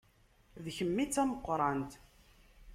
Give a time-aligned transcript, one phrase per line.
[0.63, 1.91] D kemm i d tameqqrant.